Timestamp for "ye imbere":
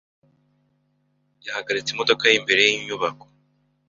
2.29-2.61